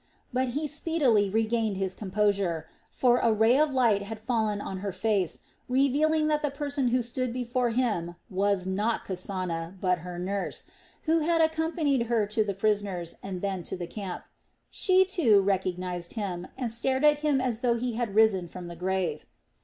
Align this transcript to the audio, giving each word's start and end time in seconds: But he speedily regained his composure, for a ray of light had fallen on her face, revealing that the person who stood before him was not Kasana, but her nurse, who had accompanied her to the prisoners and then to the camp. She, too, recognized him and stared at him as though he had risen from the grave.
But 0.33 0.49
he 0.57 0.65
speedily 0.65 1.29
regained 1.29 1.77
his 1.77 1.93
composure, 1.93 2.65
for 2.91 3.19
a 3.19 3.31
ray 3.31 3.59
of 3.59 3.71
light 3.71 4.01
had 4.01 4.19
fallen 4.19 4.59
on 4.59 4.77
her 4.79 4.91
face, 4.91 5.41
revealing 5.69 6.27
that 6.27 6.41
the 6.41 6.49
person 6.49 6.87
who 6.87 7.03
stood 7.03 7.31
before 7.31 7.69
him 7.69 8.15
was 8.27 8.65
not 8.65 9.05
Kasana, 9.05 9.77
but 9.79 9.99
her 9.99 10.17
nurse, 10.17 10.65
who 11.03 11.19
had 11.19 11.39
accompanied 11.39 12.07
her 12.07 12.25
to 12.25 12.43
the 12.43 12.55
prisoners 12.55 13.13
and 13.21 13.41
then 13.43 13.61
to 13.61 13.77
the 13.77 13.85
camp. 13.85 14.23
She, 14.71 15.05
too, 15.05 15.39
recognized 15.39 16.13
him 16.13 16.47
and 16.57 16.71
stared 16.71 17.05
at 17.05 17.19
him 17.19 17.39
as 17.39 17.59
though 17.59 17.75
he 17.75 17.93
had 17.93 18.15
risen 18.15 18.47
from 18.47 18.69
the 18.69 18.75
grave. 18.75 19.27